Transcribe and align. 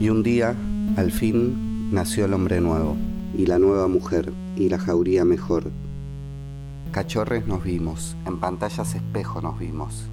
Y 0.00 0.08
un 0.08 0.22
día, 0.24 0.56
al 0.96 1.12
fin, 1.12 1.92
nació 1.92 2.24
el 2.24 2.34
hombre 2.34 2.60
nuevo, 2.60 2.96
y 3.36 3.46
la 3.46 3.60
nueva 3.60 3.86
mujer, 3.86 4.32
y 4.56 4.68
la 4.68 4.78
jauría 4.78 5.24
mejor. 5.24 5.70
Cachorres 6.90 7.46
nos 7.46 7.62
vimos, 7.62 8.16
en 8.26 8.40
pantallas 8.40 8.96
espejo 8.96 9.40
nos 9.40 9.58
vimos. 9.58 10.06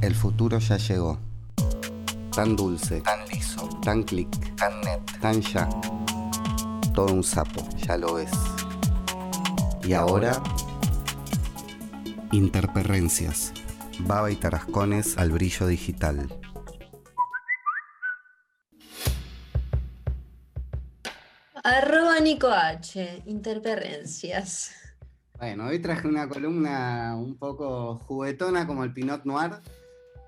El 0.00 0.14
futuro 0.14 0.58
ya 0.58 0.78
llegó. 0.78 1.18
Tan 2.34 2.56
dulce, 2.56 3.02
tan 3.02 3.28
liso, 3.28 3.68
tan 3.82 4.04
clic, 4.04 4.30
tan 4.56 4.80
net, 4.80 5.20
tan 5.20 5.42
ya. 5.42 5.68
Todo 6.94 7.12
un 7.12 7.24
sapo, 7.24 7.68
ya 7.86 7.98
lo 7.98 8.18
es. 8.18 8.30
Y 9.84 9.92
ahora, 9.92 10.40
interperrencias. 12.32 13.52
Baba 14.00 14.30
y 14.30 14.36
tarascones 14.36 15.16
al 15.18 15.30
brillo 15.30 15.66
digital. 15.66 16.28
Arroba 21.64 22.20
Nico 22.20 22.48
H, 22.48 23.22
interperrencias. 23.26 24.72
Bueno, 25.38 25.66
hoy 25.66 25.80
traje 25.80 26.08
una 26.08 26.28
columna 26.28 27.14
un 27.16 27.36
poco 27.36 27.96
juguetona 27.96 28.66
como 28.66 28.84
el 28.84 28.92
Pinot 28.92 29.24
Noir, 29.24 29.52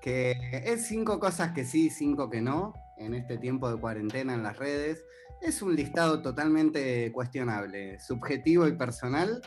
que 0.01 0.35
es 0.65 0.87
cinco 0.87 1.19
cosas 1.19 1.51
que 1.51 1.65
sí, 1.65 1.89
cinco 1.89 2.29
que 2.29 2.41
no, 2.41 2.73
en 2.97 3.13
este 3.13 3.37
tiempo 3.37 3.71
de 3.71 3.79
cuarentena 3.79 4.33
en 4.33 4.43
las 4.43 4.57
redes. 4.57 5.05
Es 5.41 5.61
un 5.61 5.75
listado 5.75 6.21
totalmente 6.21 7.11
cuestionable, 7.11 7.99
subjetivo 7.99 8.67
y 8.67 8.73
personal. 8.73 9.41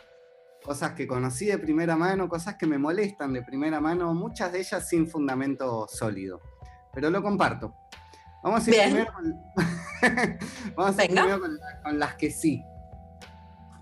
Cosas 0.64 0.92
que 0.92 1.06
conocí 1.06 1.46
de 1.46 1.58
primera 1.58 1.94
mano, 1.94 2.28
cosas 2.28 2.54
que 2.54 2.66
me 2.66 2.78
molestan 2.78 3.34
de 3.34 3.42
primera 3.42 3.80
mano, 3.80 4.14
muchas 4.14 4.50
de 4.50 4.60
ellas 4.60 4.88
sin 4.88 5.06
fundamento 5.06 5.86
sólido. 5.88 6.40
Pero 6.92 7.10
lo 7.10 7.22
comparto. 7.22 7.74
Vamos 8.42 8.66
a 8.66 8.70
ir 8.70 8.76
primero, 8.82 9.12
con... 9.12 9.42
Vamos 10.76 10.98
a 10.98 11.04
ir 11.04 11.10
primero 11.10 11.40
con 11.82 11.98
las 11.98 12.14
que 12.14 12.30
sí. 12.30 12.64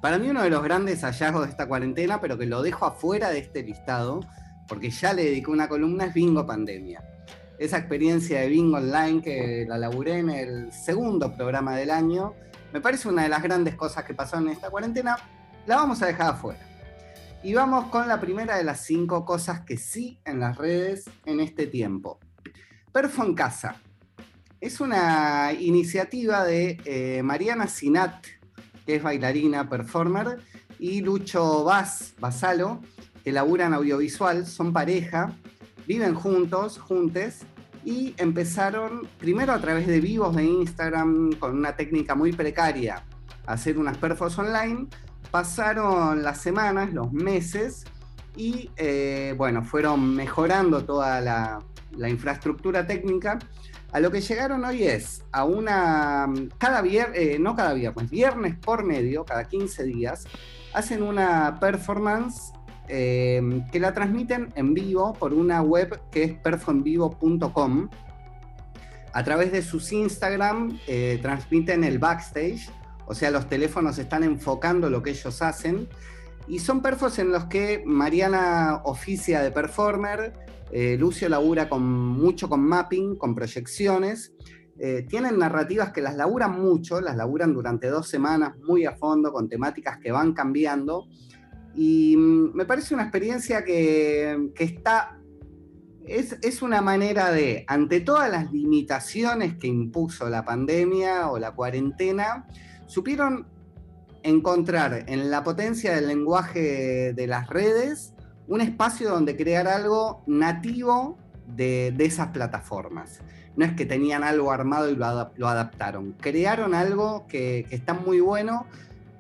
Para 0.00 0.18
mí 0.18 0.28
uno 0.28 0.42
de 0.42 0.50
los 0.50 0.64
grandes 0.64 1.02
hallazgos 1.02 1.44
de 1.44 1.50
esta 1.50 1.68
cuarentena, 1.68 2.20
pero 2.20 2.36
que 2.36 2.46
lo 2.46 2.62
dejo 2.62 2.86
afuera 2.86 3.30
de 3.30 3.38
este 3.38 3.62
listado, 3.62 4.18
porque 4.66 4.90
ya 4.90 5.12
le 5.12 5.24
dedico 5.24 5.52
una 5.52 5.68
columna, 5.68 6.06
es 6.06 6.14
Bingo 6.14 6.44
Pandemia. 6.44 7.04
Esa 7.58 7.78
experiencia 7.78 8.40
de 8.40 8.48
Bingo 8.48 8.78
Online 8.78 9.22
que 9.22 9.64
la 9.68 9.78
laburé 9.78 10.18
en 10.18 10.30
el 10.30 10.72
segundo 10.72 11.32
programa 11.36 11.76
del 11.76 11.92
año, 11.92 12.34
me 12.72 12.80
parece 12.80 13.08
una 13.08 13.22
de 13.22 13.28
las 13.28 13.44
grandes 13.44 13.76
cosas 13.76 14.02
que 14.02 14.14
pasaron 14.14 14.48
en 14.48 14.54
esta 14.54 14.70
cuarentena, 14.70 15.16
la 15.66 15.76
vamos 15.76 16.02
a 16.02 16.06
dejar 16.06 16.30
afuera. 16.30 16.71
Y 17.44 17.54
vamos 17.54 17.86
con 17.86 18.06
la 18.06 18.20
primera 18.20 18.56
de 18.56 18.62
las 18.62 18.84
cinco 18.84 19.24
cosas 19.24 19.62
que 19.62 19.76
sí 19.76 20.20
en 20.24 20.38
las 20.38 20.56
redes 20.56 21.10
en 21.24 21.40
este 21.40 21.66
tiempo. 21.66 22.20
Perfo 22.92 23.24
en 23.24 23.34
Casa. 23.34 23.76
Es 24.60 24.80
una 24.80 25.52
iniciativa 25.52 26.44
de 26.44 26.80
eh, 26.84 27.22
Mariana 27.24 27.66
Sinat, 27.66 28.26
que 28.86 28.96
es 28.96 29.02
bailarina, 29.02 29.68
performer, 29.68 30.38
y 30.78 31.00
Lucho 31.00 31.64
Vaz, 31.64 32.14
Basalo, 32.20 32.80
que 33.24 33.32
laburan 33.32 33.74
audiovisual, 33.74 34.46
son 34.46 34.72
pareja, 34.72 35.32
viven 35.86 36.14
juntos, 36.14 36.78
juntes, 36.78 37.40
y 37.84 38.14
empezaron 38.18 39.08
primero 39.18 39.52
a 39.52 39.60
través 39.60 39.88
de 39.88 40.00
vivos 40.00 40.36
de 40.36 40.44
Instagram 40.44 41.32
con 41.40 41.56
una 41.56 41.74
técnica 41.74 42.14
muy 42.14 42.32
precaria 42.32 43.02
hacer 43.46 43.78
unas 43.78 43.98
perfos 43.98 44.38
online, 44.38 44.86
pasaron 45.32 46.22
las 46.22 46.40
semanas, 46.40 46.92
los 46.92 47.12
meses, 47.12 47.84
y 48.36 48.70
eh, 48.76 49.34
bueno, 49.36 49.64
fueron 49.64 50.14
mejorando 50.14 50.84
toda 50.84 51.20
la, 51.20 51.58
infraestructura 52.08 52.86
técnica 52.86 53.38
a 53.92 54.00
lo 54.00 54.10
que 54.10 54.22
llegaron 54.22 54.64
hoy 54.64 54.84
es 54.84 55.22
a 55.32 55.44
una, 55.44 56.26
cada 56.56 56.80
viernes, 56.80 57.18
eh, 57.18 57.38
no 57.38 57.54
cada 57.54 57.74
viernes, 57.74 58.08
viernes 58.08 58.56
por 58.56 58.84
medio, 58.84 59.24
cada 59.24 59.44
15 59.44 59.84
días, 59.84 60.24
hacen 60.72 61.02
una 61.02 61.58
performance 61.60 62.52
em, 62.88 63.66
que 63.68 63.78
la 63.78 63.92
transmiten 63.92 64.48
en 64.54 64.72
vivo 64.72 65.12
por 65.12 65.34
una 65.34 65.60
web 65.60 66.00
que 66.10 66.24
es 66.24 66.32
performvivo.com. 66.32 67.90
A 69.12 69.24
través 69.24 69.52
de 69.52 69.60
sus 69.60 69.92
Instagram 69.92 70.78
eh, 70.86 71.18
transmiten 71.20 71.84
el 71.84 71.98
backstage, 71.98 72.70
o 73.06 73.14
sea, 73.14 73.30
los 73.30 73.48
teléfonos 73.48 73.98
están 73.98 74.24
enfocando 74.24 74.90
lo 74.90 75.02
que 75.02 75.10
ellos 75.10 75.42
hacen. 75.42 75.88
Y 76.48 76.58
son 76.58 76.82
perfos 76.82 77.18
en 77.18 77.30
los 77.30 77.44
que 77.46 77.82
Mariana 77.86 78.82
oficia 78.84 79.42
de 79.42 79.50
performer, 79.50 80.32
eh, 80.72 80.96
Lucio 80.98 81.28
labura 81.28 81.66
mucho 81.66 82.48
con 82.48 82.60
mapping, 82.62 83.16
con 83.16 83.34
proyecciones. 83.34 84.32
Eh, 84.78 85.06
tienen 85.06 85.38
narrativas 85.38 85.92
que 85.92 86.00
las 86.00 86.16
laburan 86.16 86.60
mucho, 86.60 87.00
las 87.00 87.14
laburan 87.14 87.52
durante 87.52 87.88
dos 87.88 88.08
semanas 88.08 88.56
muy 88.66 88.86
a 88.86 88.92
fondo, 88.96 89.32
con 89.32 89.48
temáticas 89.50 89.98
que 89.98 90.10
van 90.10 90.32
cambiando. 90.32 91.08
Y 91.74 92.16
mm, 92.16 92.54
me 92.54 92.64
parece 92.64 92.94
una 92.94 93.04
experiencia 93.04 93.64
que, 93.64 94.50
está 94.58 95.18
es, 96.06 96.38
es, 96.40 96.62
una 96.62 96.80
manera 96.80 97.30
de, 97.30 97.64
ante 97.68 98.00
todas 98.00 98.30
las 98.30 98.50
limitaciones 98.50 99.58
que 99.58 99.66
impuso 99.66 100.28
la 100.30 100.44
pandemia 100.44 101.30
o 101.30 101.38
la 101.38 101.52
cuarentena, 101.52 102.46
supieron 102.92 103.46
encontrar 104.22 105.04
en 105.06 105.30
la 105.30 105.42
potencia 105.42 105.94
del 105.94 106.08
lenguaje 106.08 107.14
de 107.14 107.26
las 107.26 107.48
redes 107.48 108.12
un 108.48 108.60
espacio 108.60 109.08
donde 109.08 109.34
crear 109.34 109.66
algo 109.66 110.22
nativo 110.26 111.16
de, 111.46 111.94
esas 111.98 112.28
plataformas. 112.28 113.20
No 113.56 113.64
es 113.64 113.72
que 113.72 113.86
tenían 113.86 114.22
algo 114.24 114.52
armado 114.52 114.90
y 114.90 114.96
lo, 114.96 115.06
adaptaron. 115.48 116.12
Crearon 116.20 116.74
algo 116.74 117.26
que, 117.28 117.66
está 117.70 117.94
muy 117.94 118.20
bueno. 118.20 118.66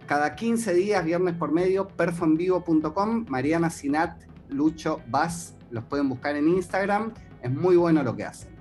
Cada 0.06 0.34
15 0.34 0.74
días, 0.74 1.02
viernes 1.02 1.34
por 1.34 1.50
medio, 1.50 1.88
perfonvivo.com, 1.88 3.24
Mariana 3.28 3.70
Sinat, 3.70 4.20
Lucho 4.50 5.00
Vaz, 5.08 5.54
los 5.70 5.84
pueden 5.84 6.10
buscar 6.10 6.36
en 6.36 6.48
Instagram. 6.48 7.14
Es 7.40 7.50
muy 7.50 7.76
bueno 7.76 8.02
lo 8.02 8.14
que 8.14 8.24
hacen. 8.24 8.51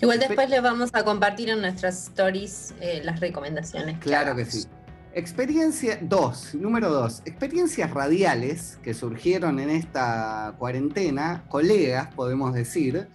Igual 0.00 0.18
después 0.18 0.50
les 0.50 0.62
vamos 0.62 0.90
a 0.92 1.04
compartir 1.04 1.48
en 1.48 1.60
nuestras 1.60 2.08
stories 2.08 2.74
eh, 2.80 3.00
las 3.04 3.20
recomendaciones. 3.20 3.98
Claro 4.00 4.36
que 4.36 4.44
sí. 4.44 4.66
Experiencia 5.14 5.98
2, 6.02 6.56
número 6.56 6.90
2, 6.90 7.22
experiencias 7.24 7.90
radiales 7.90 8.78
que 8.82 8.92
surgieron 8.92 9.58
en 9.58 9.70
esta 9.70 10.54
cuarentena, 10.58 11.46
colegas 11.48 12.14
podemos 12.14 12.52
decir, 12.52 13.08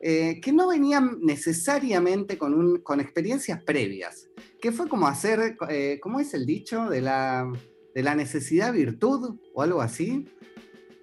eh, 0.00 0.40
que 0.40 0.52
no 0.52 0.66
venían 0.66 1.18
necesariamente 1.22 2.36
con, 2.36 2.52
un, 2.52 2.78
con, 2.78 3.00
experiencias 3.00 3.62
previas, 3.62 4.28
que 4.60 4.72
fue 4.72 4.88
como 4.88 5.06
hacer, 5.06 5.56
eh, 5.68 6.00
¿cómo 6.02 6.18
es 6.18 6.34
el 6.34 6.46
dicho? 6.46 6.90
De 6.90 7.00
la, 7.00 7.48
de 7.94 8.02
la 8.02 8.16
necesidad 8.16 8.72
virtud 8.72 9.38
o 9.54 9.62
algo 9.62 9.80
así. 9.80 10.28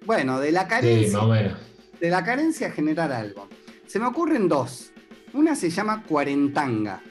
Bueno, 0.05 0.41
de 0.41 0.51
la 0.51 0.67
carencia. 0.67 1.21
De 2.01 2.09
la 2.09 2.23
carencia 2.25 2.69
generar 2.69 3.13
algo. 3.13 3.47
Se 3.87 3.97
me 3.97 4.07
ocurren 4.07 4.49
dos. 4.49 4.92
Una 5.33 5.55
se 5.55 5.69
llama 5.69 6.03
Cuarentanga 6.03 7.01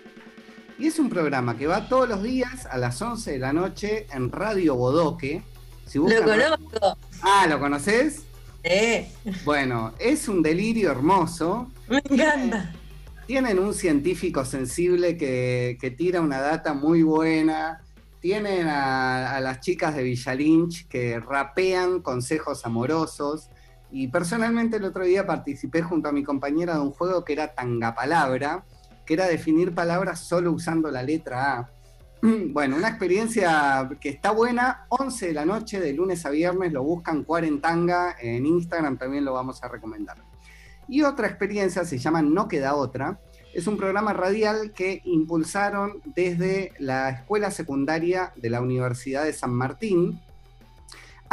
y 0.78 0.86
es 0.86 0.98
un 0.98 1.08
programa 1.08 1.56
que 1.56 1.66
va 1.66 1.88
todos 1.88 2.08
los 2.08 2.22
días 2.22 2.66
a 2.66 2.76
las 2.76 3.00
11 3.00 3.32
de 3.32 3.38
la 3.38 3.52
noche 3.52 4.06
en 4.12 4.32
Radio 4.32 4.74
Bodoque. 4.74 5.42
lo 5.94 6.24
conozco. 6.24 6.98
Ah, 7.22 7.46
¿lo 7.48 7.60
conoces? 7.60 8.24
Sí. 8.64 9.06
Bueno, 9.44 9.92
es 9.98 10.28
un 10.28 10.42
delirio 10.42 10.90
hermoso. 10.90 11.70
Me 11.88 11.98
encanta. 11.98 12.72
Tienen 13.26 13.58
un 13.58 13.74
científico 13.74 14.44
sensible 14.44 15.16
que, 15.16 15.94
tira 15.96 16.20
una 16.20 16.40
data 16.40 16.74
muy 16.74 17.02
buena. 17.02 17.80
Tienen 18.20 18.66
a, 18.66 19.36
a, 19.36 19.40
las 19.40 19.60
chicas 19.60 19.94
de 19.94 20.02
Villalinch 20.02 20.88
que 20.88 21.20
rapean 21.20 22.00
consejos 22.02 22.66
amorosos. 22.66 23.50
Y 23.92 24.08
personalmente 24.08 24.78
el 24.78 24.84
otro 24.84 25.04
día 25.04 25.26
participé 25.26 25.82
junto 25.82 26.08
a 26.08 26.12
mi 26.12 26.24
compañera 26.24 26.74
de 26.74 26.80
un 26.80 26.92
juego 26.92 27.24
que 27.24 27.34
era 27.34 27.54
Tanga 27.54 27.94
Palabra, 27.94 28.64
que 29.04 29.14
era 29.14 29.26
definir 29.26 29.74
palabras 29.74 30.20
solo 30.20 30.50
usando 30.50 30.90
la 30.90 31.02
letra 31.02 31.58
A. 31.58 31.70
Bueno, 32.52 32.76
una 32.76 32.88
experiencia 32.88 33.90
que 34.00 34.08
está 34.08 34.30
buena, 34.30 34.86
11 34.88 35.26
de 35.26 35.32
la 35.34 35.44
noche, 35.44 35.78
de 35.78 35.92
lunes 35.92 36.24
a 36.24 36.30
viernes, 36.30 36.72
lo 36.72 36.82
buscan 36.82 37.24
Cuarentanga, 37.24 38.16
en 38.18 38.46
Instagram 38.46 38.96
también 38.96 39.24
lo 39.24 39.34
vamos 39.34 39.62
a 39.62 39.68
recomendar. 39.68 40.16
Y 40.88 41.02
otra 41.02 41.26
experiencia 41.26 41.84
se 41.84 41.98
llama 41.98 42.22
No 42.22 42.48
Queda 42.48 42.74
Otra, 42.74 43.18
es 43.52 43.66
un 43.66 43.76
programa 43.76 44.14
radial 44.14 44.72
que 44.72 45.02
impulsaron 45.04 46.00
desde 46.14 46.72
la 46.78 47.10
escuela 47.10 47.50
secundaria 47.50 48.32
de 48.36 48.48
la 48.48 48.62
Universidad 48.62 49.24
de 49.24 49.34
San 49.34 49.52
Martín, 49.52 50.20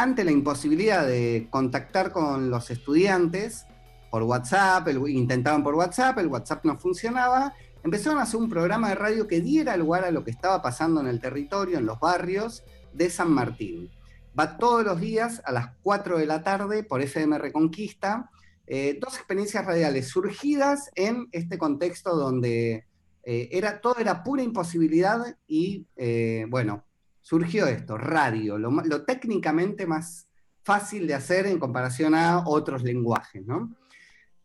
ante 0.02 0.24
la 0.24 0.32
imposibilidad 0.32 1.06
de 1.06 1.50
contactar 1.50 2.14
con 2.14 2.50
los 2.50 2.72
estudiantes, 2.72 3.66
por 4.10 4.24
WhatsApp, 4.24 4.88
intentaban 5.10 5.62
por 5.62 5.76
WhatsApp, 5.76 6.18
el 6.20 6.28
WhatsApp 6.28 6.64
no 6.64 6.78
funcionaba, 6.78 7.54
empezaron 7.84 8.18
a 8.18 8.22
hacer 8.22 8.40
un 8.40 8.48
programa 8.48 8.88
de 8.88 8.96
radio 8.96 9.28
que 9.28 9.42
diera 9.42 9.76
lugar 9.76 10.06
a 10.06 10.12
lo 10.12 10.24
que 10.24 10.32
estaba 10.32 10.62
pasando 10.62 11.02
en 11.02 11.08
el 11.08 11.20
territorio, 11.20 11.78
en 11.78 11.86
los 11.86 12.00
barrios 12.00 12.64
de 12.94 13.10
San 13.10 13.30
Martín. 13.32 13.92
Va 14.40 14.58
todos 14.58 14.86
los 14.86 15.02
días 15.02 15.42
a 15.44 15.52
las 15.52 15.72
4 15.82 16.18
de 16.18 16.26
la 16.26 16.44
tarde 16.44 16.84
por 16.84 17.02
FM 17.02 17.38
Reconquista. 17.38 18.30
Eh, 18.68 18.98
dos 19.02 19.18
experiencias 19.18 19.66
radiales 19.66 20.08
surgidas 20.08 20.92
en 20.96 21.28
este 21.34 21.58
contexto 21.58 22.16
donde 22.16 22.86
eh, 23.24 23.50
era, 23.52 23.82
todo 23.82 23.98
era 23.98 24.24
pura 24.24 24.44
imposibilidad 24.44 25.36
y, 25.46 25.86
eh, 25.98 26.46
bueno, 26.48 26.86
surgió 27.22 27.68
esto, 27.68 27.98
radio, 27.98 28.58
lo, 28.58 28.72
lo, 28.72 29.04
técnicamente 29.04 29.86
más 29.86 30.28
fácil 30.64 31.08
de 31.08 31.16
hacer 31.16 31.46
en 31.46 31.60
comparación 31.60 32.16
a 32.16 32.44
otros 32.48 32.84
lenguajes, 32.84 33.46
¿no? 33.46 33.76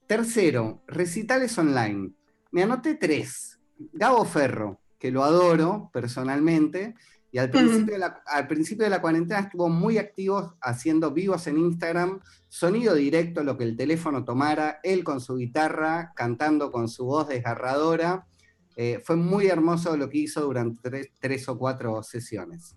Tercero, 0.07 0.83
recitales 0.87 1.57
online. 1.59 2.13
Me 2.51 2.63
anoté 2.63 2.95
tres. 2.95 3.59
Gabo 3.93 4.25
Ferro, 4.25 4.81
que 4.99 5.11
lo 5.11 5.25
adoro 5.25 5.91
personalmente, 5.93 6.95
y 7.35 7.39
al 7.39 7.51
principio, 7.51 7.95
de 7.95 7.99
la, 7.99 8.23
al 8.27 8.47
principio 8.47 8.85
de 8.85 8.91
la 8.91 9.01
cuarentena 9.01 9.41
estuvo 9.41 9.69
muy 9.69 9.99
activo 9.99 10.57
haciendo 10.61 11.11
vivos 11.11 11.49
en 11.49 11.59
Instagram, 11.59 12.21
sonido 12.49 12.95
directo, 12.95 13.43
lo 13.43 13.59
que 13.59 13.65
el 13.65 13.77
teléfono 13.77 14.25
tomara, 14.25 14.79
él 14.85 15.03
con 15.03 15.21
su 15.21 15.35
guitarra, 15.35 16.13
cantando 16.15 16.71
con 16.71 16.89
su 16.89 17.07
voz 17.07 17.27
desgarradora. 17.27 18.29
Eh, 18.77 19.01
fue 19.05 19.17
muy 19.17 19.47
hermoso 19.47 19.97
lo 19.97 20.09
que 20.09 20.19
hizo 20.19 20.41
durante 20.43 21.11
tres, 21.21 21.49
o 21.49 21.59
cuatro 21.59 22.03
sesiones. 22.03 22.77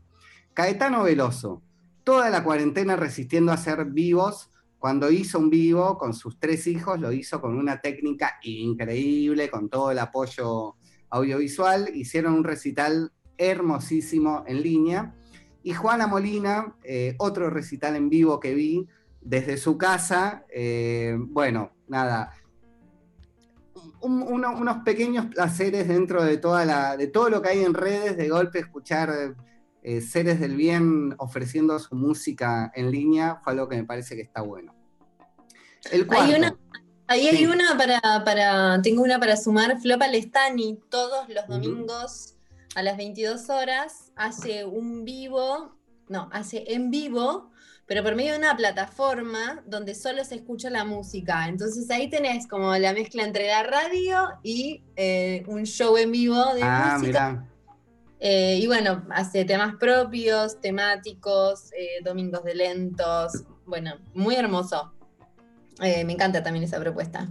Caetano 0.53 1.03
Veloso, 1.03 1.61
toda 2.03 2.29
la 2.29 2.43
cuarentena 2.43 2.95
resistiendo 2.95 3.51
a 3.51 3.55
hacer 3.55 3.85
vivos. 3.85 4.51
Cuando 4.79 5.09
hizo 5.09 5.39
un 5.39 5.49
vivo 5.49 5.97
con 5.97 6.13
sus 6.13 6.39
tres 6.39 6.67
hijos, 6.67 6.99
lo 6.99 7.11
hizo 7.11 7.41
con 7.41 7.57
una 7.57 7.81
técnica 7.81 8.37
increíble, 8.43 9.49
con 9.49 9.69
todo 9.69 9.91
el 9.91 9.99
apoyo 9.99 10.75
audiovisual. 11.09 11.89
Hicieron 11.95 12.33
un 12.33 12.43
recital 12.43 13.11
hermosísimo 13.37 14.43
en 14.47 14.61
línea. 14.61 15.15
Y 15.63 15.73
Juana 15.73 16.07
Molina, 16.07 16.75
eh, 16.83 17.15
otro 17.17 17.49
recital 17.49 17.95
en 17.95 18.09
vivo 18.09 18.39
que 18.39 18.53
vi 18.53 18.87
desde 19.21 19.57
su 19.57 19.77
casa. 19.77 20.45
Eh, 20.49 21.17
bueno, 21.19 21.71
nada, 21.87 22.31
unos 24.01 24.77
pequeños 24.83 25.25
placeres 25.25 25.87
dentro 25.87 26.23
de, 26.23 26.37
toda 26.37 26.65
la, 26.65 26.97
de 26.97 27.07
todo 27.07 27.29
lo 27.29 27.41
que 27.41 27.49
hay 27.49 27.63
en 27.63 27.73
redes, 27.73 28.17
de 28.17 28.29
golpe 28.29 28.59
escuchar 28.59 29.35
eh, 29.83 30.01
seres 30.01 30.39
del 30.39 30.55
bien 30.55 31.15
ofreciendo 31.17 31.77
su 31.79 31.95
música 31.95 32.71
en 32.75 32.91
línea, 32.91 33.39
fue 33.43 33.53
algo 33.53 33.69
que 33.69 33.77
me 33.77 33.83
parece 33.85 34.15
que 34.15 34.21
está 34.21 34.41
bueno. 34.41 34.75
El 35.91 36.07
hay 36.09 36.33
una, 36.33 36.57
ahí 37.07 37.27
hay 37.27 37.45
una 37.45 37.77
para, 37.77 38.01
para, 38.25 38.81
tengo 38.81 39.03
una 39.03 39.19
para 39.19 39.37
sumar, 39.37 39.79
Flopa 39.79 40.07
Lestani, 40.07 40.79
todos 40.89 41.29
los 41.29 41.47
domingos 41.47 42.35
a 42.75 42.83
las 42.83 42.97
22 42.97 43.49
horas 43.49 44.11
hace 44.15 44.65
un 44.65 45.05
vivo, 45.05 45.77
no, 46.09 46.29
hace 46.31 46.65
en 46.73 46.91
vivo, 46.91 47.51
pero 47.87 48.03
por 48.03 48.15
medio 48.15 48.33
de 48.33 48.39
una 48.39 48.55
plataforma 48.55 49.63
donde 49.65 49.95
solo 49.95 50.23
se 50.25 50.35
escucha 50.35 50.69
la 50.69 50.83
música. 50.83 51.47
Entonces 51.47 51.89
ahí 51.89 52.09
tenés 52.09 52.45
como 52.45 52.75
la 52.75 52.91
mezcla 52.93 53.23
entre 53.23 53.47
la 53.47 53.63
radio 53.63 54.27
y 54.43 54.83
eh, 54.97 55.43
un 55.47 55.65
show 55.65 55.95
en 55.97 56.11
vivo 56.11 56.53
de 56.53 56.63
ah, 56.63 56.97
música. 56.99 57.47
Eh, 58.19 58.59
y 58.61 58.67
bueno, 58.67 59.05
hace 59.11 59.45
temas 59.45 59.75
propios, 59.75 60.59
temáticos, 60.59 61.71
eh, 61.77 62.03
domingos 62.03 62.43
de 62.43 62.55
lentos. 62.55 63.45
Bueno, 63.65 63.95
muy 64.13 64.35
hermoso. 64.35 64.91
me 65.79 66.11
encanta 66.11 66.43
también 66.43 66.65
esa 66.65 66.79
propuesta. 66.81 67.29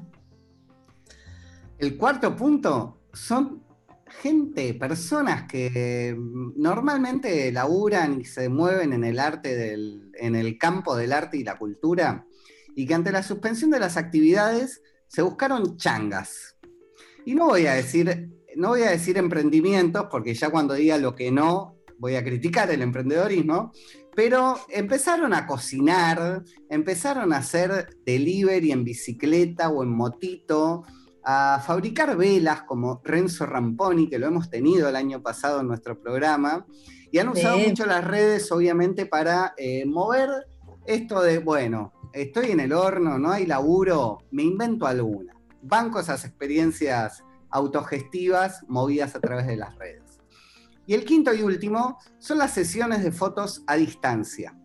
El 1.78 1.98
cuarto 1.98 2.34
punto 2.34 2.96
son 3.12 3.65
gente, 4.06 4.74
personas 4.74 5.44
que 5.50 6.16
mm, 6.16 6.52
normalmente 6.56 7.50
laburan 7.52 8.20
y 8.20 8.24
se 8.24 8.48
mueven 8.48 8.92
en 8.92 9.04
el 9.04 9.18
arte 9.18 9.74
en 9.74 10.34
el 10.34 10.58
campo 10.58 10.96
del 10.96 11.12
arte 11.12 11.38
y 11.38 11.44
la 11.44 11.58
cultura, 11.58 12.26
y 12.74 12.86
que 12.86 12.94
ante 12.94 13.12
la 13.12 13.22
suspensión 13.22 13.70
de 13.70 13.80
las 13.80 13.96
actividades 13.96 14.82
se 15.08 15.22
buscaron 15.22 15.76
changas. 15.76 16.56
Y 17.24 17.34
no 17.34 17.46
voy 17.46 17.66
a 17.66 17.74
decir, 17.74 18.30
no 18.56 18.68
voy 18.68 18.82
a 18.82 18.90
decir 18.90 19.18
emprendimientos, 19.18 20.06
porque 20.10 20.34
ya 20.34 20.50
cuando 20.50 20.74
diga 20.74 20.98
lo 20.98 21.14
que 21.14 21.30
no, 21.30 21.76
voy 21.98 22.16
a 22.16 22.24
criticar 22.24 22.70
el 22.70 22.82
emprendedorismo, 22.82 23.72
pero 24.14 24.58
empezaron 24.68 25.34
a 25.34 25.46
cocinar, 25.46 26.42
empezaron 26.70 27.32
a 27.32 27.38
hacer 27.38 27.98
delivery 28.04 28.72
en 28.72 28.84
bicicleta 28.84 29.68
o 29.68 29.82
en 29.82 29.90
motito, 29.90 30.84
a 31.28 31.60
fabricar 31.60 32.16
velas 32.16 32.62
como 32.62 33.00
Renzo 33.02 33.46
Ramponi, 33.46 34.08
que 34.08 34.16
lo 34.16 34.28
hemos 34.28 34.48
tenido 34.48 34.88
el 34.88 34.94
año 34.94 35.20
pasado 35.20 35.60
en 35.60 35.66
nuestro 35.66 36.00
programa, 36.00 36.64
y 37.10 37.18
han 37.18 37.28
usado 37.28 37.58
mucho 37.58 37.84
las 37.84 38.04
redes, 38.04 38.50
obviamente, 38.52 39.06
para 39.06 39.52
eh, 39.56 39.84
mover 39.86 40.30
esto 40.86 41.20
de, 41.20 41.38
bueno, 41.38 41.92
estoy 42.12 42.52
en 42.52 42.60
el 42.60 42.72
horno, 42.72 43.18
no 43.18 43.32
hay 43.32 43.44
laburo, 43.44 44.18
me 44.30 44.44
invento 44.44 44.86
alguna. 44.86 45.34
Banco 45.62 45.98
esas 45.98 46.24
experiencias 46.24 47.24
autogestivas 47.50 48.64
movidas 48.68 49.16
a 49.16 49.20
través 49.20 49.48
de 49.48 49.56
las 49.56 49.76
redes. 49.76 50.20
Y 50.86 50.94
el 50.94 51.04
quinto 51.04 51.34
y 51.34 51.42
último 51.42 51.98
son 52.20 52.38
las 52.38 52.52
sesiones 52.52 53.02
de 53.02 53.10
fotos 53.10 53.64
a 53.66 53.74
distancia. 53.74 54.56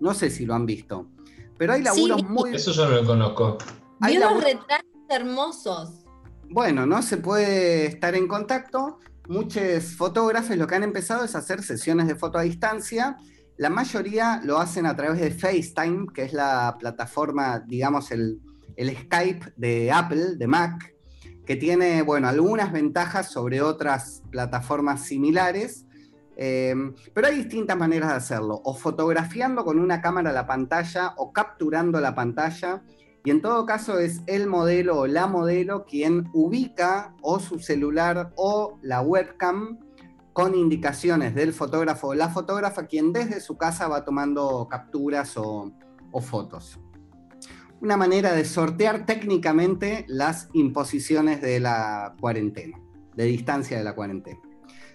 No 0.00 0.12
sé 0.12 0.28
si 0.28 0.44
lo 0.44 0.54
han 0.54 0.66
visto, 0.66 1.08
pero 1.56 1.72
hay 1.72 1.82
laburos 1.82 2.22
muy... 2.24 2.54
Eso 2.54 2.72
yo 2.72 2.90
no 2.90 2.96
lo 2.96 3.06
conozco. 3.06 3.56
Hay 4.00 4.18
unos 4.18 4.44
retratos 4.44 4.87
hermosos. 5.08 6.04
Bueno, 6.50 6.86
no 6.86 7.02
se 7.02 7.18
puede 7.18 7.86
estar 7.86 8.14
en 8.14 8.26
contacto. 8.26 8.98
Muchos 9.28 9.94
fotógrafos 9.96 10.56
lo 10.56 10.66
que 10.66 10.74
han 10.74 10.82
empezado 10.82 11.24
es 11.24 11.34
hacer 11.34 11.62
sesiones 11.62 12.06
de 12.06 12.14
foto 12.14 12.38
a 12.38 12.42
distancia. 12.42 13.18
La 13.58 13.68
mayoría 13.68 14.40
lo 14.44 14.58
hacen 14.58 14.86
a 14.86 14.96
través 14.96 15.20
de 15.20 15.30
FaceTime, 15.30 16.06
que 16.14 16.22
es 16.22 16.32
la 16.32 16.76
plataforma, 16.78 17.60
digamos, 17.60 18.10
el, 18.10 18.40
Skype 18.78 19.52
de 19.56 19.90
Apple, 19.90 20.36
de 20.36 20.46
Mac, 20.46 20.94
que 21.44 21.56
tiene, 21.56 22.02
bueno, 22.02 22.28
algunas 22.28 22.72
ventajas 22.72 23.30
sobre 23.30 23.60
otras 23.60 24.22
plataformas 24.30 25.02
similares. 25.02 25.84
Eh, 26.36 26.74
pero 27.12 27.26
hay 27.26 27.36
distintas 27.36 27.76
maneras 27.76 28.10
de 28.10 28.16
hacerlo, 28.16 28.60
o 28.64 28.72
fotografiando 28.72 29.64
con 29.64 29.80
una 29.80 30.00
cámara 30.00 30.32
la 30.32 30.46
pantalla 30.46 31.14
o 31.16 31.32
capturando 31.32 32.00
la 32.00 32.14
pantalla 32.14 32.82
y 33.24 33.30
en 33.30 33.42
todo 33.42 33.66
caso 33.66 33.98
es 33.98 34.22
el 34.26 34.46
modelo 34.46 35.00
o 35.00 35.06
la 35.06 35.26
modelo 35.26 35.84
quien 35.84 36.28
ubica 36.32 37.14
o 37.20 37.40
su 37.40 37.58
celular 37.58 38.32
o 38.36 38.78
la 38.82 39.02
webcam 39.02 39.78
con 40.38 40.54
indicaciones 40.54 41.34
del 41.34 41.52
fotógrafo 41.52 42.06
o 42.08 42.14
la 42.14 42.28
fotógrafa, 42.28 42.86
quien 42.86 43.12
desde 43.12 43.40
su 43.40 43.56
casa 43.56 43.88
va 43.88 44.04
tomando 44.04 44.68
capturas 44.70 45.36
o, 45.36 45.72
fotos. 46.20 46.78
Una 47.80 47.96
manera 47.96 48.32
de 48.32 48.44
sortear 48.44 49.04
técnicamente 49.04 50.04
las 50.06 50.48
imposiciones 50.52 51.40
de 51.40 51.58
la 51.58 52.14
cuarentena, 52.20 52.80
de 53.16 53.24
distancia 53.24 53.78
de 53.78 53.82
la 53.84 53.96
cuarentena. 53.96 54.38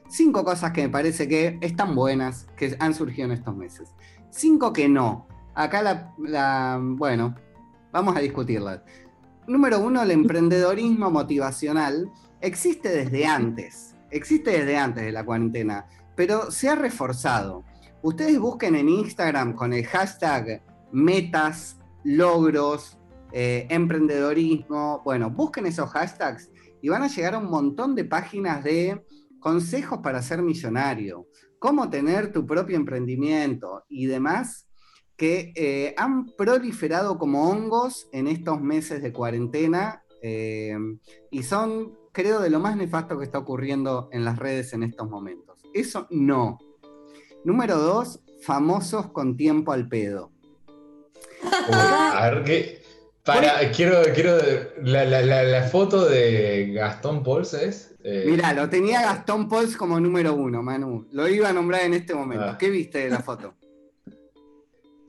Cinco 0.08 0.46
cosas 0.46 0.72
que 0.72 0.84
me 0.84 0.89
parece 0.89 1.27
que 1.27 1.58
están 1.60 1.94
buenas, 1.94 2.48
que 2.56 2.77
han 2.80 2.94
surgido 2.94 3.25
en 3.25 3.34
estos 3.34 3.56
meses. 3.56 3.94
Cinco 4.30 4.72
que 4.72 4.88
no. 4.88 5.27
Acá 5.56 5.82
la, 6.18 6.80
bueno, 6.82 7.36
Vamos 7.93 8.17
a 8.17 8.21
discutirlas. 8.21 8.81
Número 9.47 9.79
uno, 9.79 10.01
el 10.01 10.09
emprendedorismo 10.09 11.12
motivacional 11.12 12.12
existe 12.41 12.89
desde 12.89 13.27
antes, 13.27 13.95
existe 14.09 14.50
desde 14.50 14.75
antes 14.77 15.05
de 15.05 15.12
la 15.12 15.23
cuarentena, 15.23 15.85
pero 16.15 16.50
se 16.50 16.69
ha 16.69 16.75
reforzado. 16.75 17.63
Ustedes 18.01 18.39
busquen 18.39 18.75
en 18.75 18.89
Instagram 18.89 19.53
con 19.53 19.73
el 19.73 19.85
hashtag 19.85 20.63
metas, 20.91 21.77
logros, 22.03 22.97
eh, 23.31 23.67
emprendedorismo, 23.69 25.03
bueno, 25.05 25.29
busquen 25.29 25.67
esos 25.67 25.91
hashtags 25.91 26.50
y 26.81 26.89
van 26.89 27.03
a 27.03 27.07
llegar 27.07 27.35
a 27.35 27.38
un 27.38 27.51
montón 27.51 27.93
de 27.93 28.05
páginas 28.05 28.63
de 28.63 29.05
consejos 29.39 30.00
para 30.01 30.23
ser 30.23 30.41
millonario, 30.41 31.27
cómo 31.59 31.91
tener 31.91 32.31
tu 32.31 32.43
propio 32.47 32.75
emprendimiento 32.75 33.83
y 33.88 34.07
demás 34.07 34.62
que 35.17 35.53
eh, 35.55 35.93
han 35.98 36.27
proliferado 36.36 37.17
como 37.17 37.50
hongos 37.50 38.08
en 38.12 38.27
estos 38.27 38.62
meses 38.62 39.01
de 39.01 39.13
cuarentena 39.13 40.03
eh, 40.22 40.75
y 41.29 41.43
son, 41.43 41.98
creo, 42.12 42.39
de 42.39 42.50
lo 42.50 42.60
más 42.60 42.75
nefasto 42.77 43.17
que 43.17 43.25
está 43.25 43.38
ocurriendo 43.38 44.10
en 44.12 44.25
las 44.25 44.39
redes 44.39 44.74
en 44.74 44.84
estos 44.84 45.10
momentos. 45.10 45.60
Eso 45.74 46.08
no. 46.10 46.58
Número 47.43 47.77
dos, 47.77 48.22
famosos 48.41 49.12
con 49.12 49.36
tiempo 49.36 49.72
al 49.72 49.88
pedo. 49.88 50.32
a 51.72 52.29
ver 52.32 52.43
qué. 52.43 52.84
Para, 53.25 53.72
quiero, 53.72 54.01
quiero 54.13 54.38
la, 54.82 55.63
foto 55.72 56.05
de 56.05 56.74
Gastón 56.74 57.24
Pols 57.24 57.53
es. 57.53 57.96
Eh, 58.03 58.25
Mira, 58.27 58.53
lo 58.53 58.67
tenía 58.70 59.01
Gastón 59.01 59.48
Pols 59.48 59.77
como 59.77 59.98
número 59.98 60.34
uno, 60.34 60.62
Manu. 60.62 61.08
Lo 61.12 61.27
iba 61.29 61.50
a 61.50 61.53
nombrar 61.53 61.84
en 61.84 61.93
este 61.93 62.13
momento. 62.13 62.46
Ah. 62.46 62.58
¿Qué 62.58 62.70
viste 62.70 63.00
de 63.00 63.10
la 63.10 63.20
foto? 63.20 63.55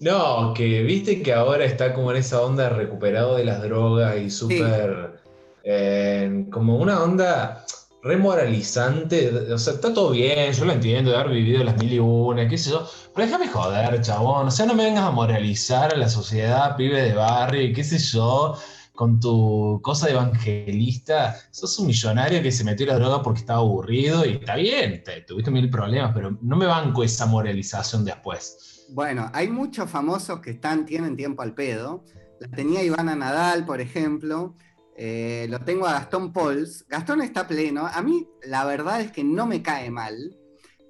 No, 0.04 0.52
que 0.52 0.82
viste 0.82 1.22
que 1.22 1.32
ahora 1.32 1.64
está 1.64 1.94
como 1.94 2.10
en 2.10 2.18
esa 2.18 2.42
onda 2.42 2.68
recuperado 2.68 3.36
de 3.36 3.44
las 3.44 3.62
drogas 3.62 4.18
y 4.18 4.28
súper. 4.28 5.18
Eh, 5.64 6.44
como 6.50 6.76
una 6.76 7.02
onda 7.02 7.64
remoralizante. 8.02 9.30
O 9.50 9.56
sea, 9.56 9.72
está 9.72 9.94
todo 9.94 10.10
bien, 10.10 10.52
yo 10.52 10.66
lo 10.66 10.74
entiendo, 10.74 11.10
de 11.10 11.16
haber 11.16 11.32
vivido 11.32 11.64
las 11.64 11.78
mil 11.78 11.90
y 11.90 11.98
una, 11.98 12.46
qué 12.46 12.58
sé 12.58 12.68
yo. 12.68 12.86
Pero 13.14 13.26
déjame 13.26 13.48
joder, 13.48 13.98
chabón. 14.02 14.48
O 14.48 14.50
sea, 14.50 14.66
no 14.66 14.74
me 14.74 14.84
vengas 14.84 15.04
a 15.04 15.10
moralizar 15.10 15.94
a 15.94 15.96
la 15.96 16.10
sociedad, 16.10 16.76
pibe 16.76 17.00
de 17.00 17.14
barrio 17.14 17.74
qué 17.74 17.82
sé 17.82 17.96
yo, 17.98 18.58
con 18.94 19.20
tu 19.20 19.80
cosa 19.82 20.06
de 20.06 20.12
evangelista. 20.12 21.36
Sos 21.50 21.78
un 21.78 21.88
millonario 21.88 22.42
que 22.42 22.52
se 22.52 22.64
metió 22.64 22.86
la 22.86 22.96
droga 22.96 23.22
porque 23.22 23.40
estaba 23.40 23.60
aburrido 23.60 24.24
y 24.24 24.34
está 24.34 24.56
bien, 24.56 25.02
tuviste 25.26 25.50
mil 25.50 25.68
problemas, 25.70 26.12
pero 26.14 26.38
no 26.40 26.56
me 26.56 26.66
banco 26.66 27.02
esa 27.02 27.26
moralización 27.26 28.04
después. 28.04 28.86
Bueno, 28.90 29.30
hay 29.32 29.48
muchos 29.48 29.90
famosos 29.90 30.40
que 30.40 30.50
están, 30.50 30.84
tienen 30.84 31.16
tiempo 31.16 31.42
al 31.42 31.54
pedo. 31.54 32.04
La 32.40 32.48
tenía 32.48 32.82
Ivana 32.82 33.16
Nadal, 33.16 33.64
por 33.64 33.80
ejemplo 33.80 34.54
eh, 34.96 35.46
lo 35.50 35.60
tengo 35.60 35.86
a 35.86 35.92
Gastón 35.92 36.32
Pols. 36.32 36.86
Gastón 36.88 37.22
está 37.22 37.46
pleno. 37.46 37.86
A 37.86 38.02
mí 38.02 38.28
la 38.42 38.64
verdad 38.64 39.00
es 39.00 39.10
que 39.10 39.24
no 39.24 39.46
me 39.46 39.62
cae 39.62 39.90
mal, 39.90 40.36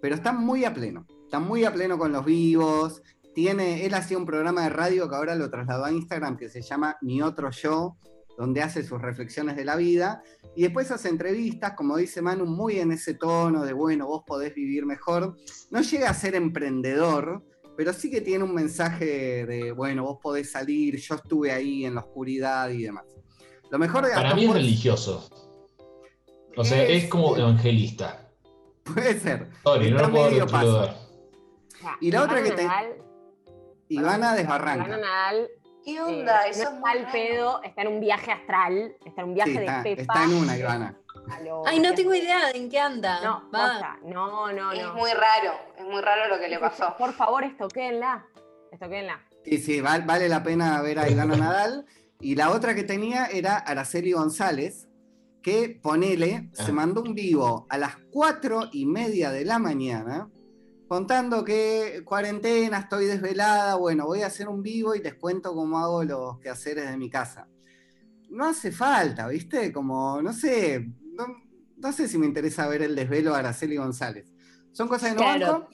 pero 0.00 0.14
está 0.14 0.32
muy 0.32 0.64
a 0.64 0.74
pleno. 0.74 1.06
Está 1.24 1.40
muy 1.40 1.64
a 1.64 1.72
pleno 1.72 1.98
con 1.98 2.12
los 2.12 2.24
vivos. 2.24 3.02
Tiene, 3.34 3.84
él 3.84 3.94
hacía 3.94 4.16
un 4.16 4.26
programa 4.26 4.62
de 4.62 4.68
radio 4.70 5.08
que 5.08 5.16
ahora 5.16 5.34
lo 5.34 5.50
trasladó 5.50 5.84
a 5.84 5.92
Instagram 5.92 6.36
que 6.36 6.48
se 6.48 6.62
llama 6.62 6.96
Mi 7.02 7.20
Otro 7.20 7.50
Yo, 7.50 7.96
donde 8.38 8.62
hace 8.62 8.84
sus 8.84 9.00
reflexiones 9.00 9.56
de 9.56 9.64
la 9.64 9.76
vida. 9.76 10.22
Y 10.54 10.62
después 10.62 10.90
hace 10.90 11.08
entrevistas, 11.08 11.72
como 11.72 11.96
dice 11.96 12.22
Manu, 12.22 12.46
muy 12.46 12.78
en 12.78 12.92
ese 12.92 13.14
tono 13.14 13.64
de, 13.64 13.72
bueno, 13.72 14.06
vos 14.06 14.22
podés 14.24 14.54
vivir 14.54 14.86
mejor. 14.86 15.36
No 15.70 15.80
llega 15.80 16.10
a 16.10 16.14
ser 16.14 16.36
emprendedor, 16.36 17.44
pero 17.76 17.92
sí 17.92 18.10
que 18.10 18.20
tiene 18.20 18.44
un 18.44 18.54
mensaje 18.54 19.46
de, 19.46 19.72
bueno, 19.72 20.04
vos 20.04 20.18
podés 20.22 20.52
salir, 20.52 20.96
yo 20.98 21.16
estuve 21.16 21.50
ahí 21.50 21.84
en 21.84 21.96
la 21.96 22.02
oscuridad 22.02 22.70
y 22.70 22.84
demás. 22.84 23.04
Lo 23.70 23.78
mejor 23.78 24.06
de 24.06 24.14
Para 24.14 24.34
mí 24.34 24.44
es 24.44 24.52
religioso. 24.52 25.28
O 26.56 26.64
sea, 26.64 26.84
es, 26.84 27.08
como 27.08 27.36
evangelista. 27.36 28.30
Puede 28.84 29.18
ser. 29.18 29.48
Sorry, 29.64 29.90
no 29.90 29.98
lo 29.98 30.12
puedo 30.12 30.72
dar. 30.80 30.96
Y 32.00 32.12
la 32.12 32.22
otra 32.22 32.42
que 32.42 32.52
te. 32.52 32.68
Ivana 33.88 34.34
Desbarranca. 34.34 34.86
Ivana 34.86 34.98
Nadal. 34.98 35.50
¿Qué 35.84 36.00
onda? 36.00 36.46
Eh, 36.46 36.50
Eso 36.50 36.70
no 36.70 36.76
está 36.76 36.90
al 36.90 37.10
pedo, 37.10 37.62
está 37.62 37.82
en 37.82 37.88
un 37.88 38.00
viaje 38.00 38.32
astral, 38.32 38.96
está 39.04 39.20
en 39.20 39.28
un 39.28 39.34
viaje 39.34 39.60
de 39.60 39.66
Pepa. 39.82 40.02
Está 40.02 40.24
en 40.24 40.32
una, 40.32 40.56
Ivana. 40.56 40.98
Ay, 41.66 41.78
no 41.80 41.94
tengo 41.94 42.14
idea 42.14 42.46
de 42.46 42.58
en 42.58 42.70
qué 42.70 42.80
anda. 42.80 43.20
No, 43.22 43.50
Va. 43.54 43.98
no, 44.04 44.52
no, 44.52 44.72
Es 44.72 44.92
muy 44.94 45.10
raro, 45.10 45.52
es 45.76 45.84
muy 45.84 46.00
raro 46.00 46.28
lo 46.28 46.40
que 46.40 46.48
le 46.48 46.58
pasó. 46.58 46.94
Por 46.96 47.12
favor, 47.12 47.44
estoquenla. 47.44 48.26
Estoquenla. 48.72 49.20
Sí, 49.44 49.58
sí, 49.58 49.80
vale 49.80 50.28
la 50.28 50.42
pena 50.42 50.80
ver 50.80 50.98
a 50.98 51.08
Ivana 51.08 51.36
Nadal. 51.36 51.86
Y 52.20 52.36
la 52.36 52.50
otra 52.50 52.74
que 52.74 52.84
tenía 52.84 53.26
era 53.26 53.56
Araceli 53.58 54.12
González, 54.12 54.88
que 55.42 55.78
ponele, 55.82 56.48
se 56.52 56.70
ah. 56.70 56.72
mandó 56.72 57.02
un 57.02 57.14
vivo 57.14 57.66
a 57.68 57.76
las 57.76 57.96
cuatro 58.10 58.70
y 58.72 58.86
media 58.86 59.30
de 59.30 59.44
la 59.44 59.58
mañana, 59.58 60.30
contando 60.88 61.44
que 61.44 62.02
cuarentena, 62.04 62.78
estoy 62.78 63.06
desvelada, 63.06 63.76
bueno, 63.76 64.06
voy 64.06 64.22
a 64.22 64.26
hacer 64.26 64.48
un 64.48 64.62
vivo 64.62 64.94
y 64.94 65.02
les 65.02 65.14
cuento 65.14 65.54
cómo 65.54 65.78
hago 65.78 66.04
los 66.04 66.38
quehaceres 66.38 66.90
de 66.90 66.96
mi 66.96 67.10
casa. 67.10 67.48
No 68.30 68.46
hace 68.46 68.72
falta, 68.72 69.28
¿viste? 69.28 69.72
Como, 69.72 70.20
no 70.22 70.32
sé, 70.32 70.88
no, 71.76 71.92
sé 71.92 72.08
si 72.08 72.18
me 72.18 72.26
interesa 72.26 72.68
ver 72.68 72.82
el 72.82 72.94
desvelo 72.94 73.32
de 73.32 73.38
Araceli 73.38 73.76
González. 73.76 74.32
Son 74.72 74.88
cosas 74.88 75.14
de 75.14 75.38
no 75.38 75.68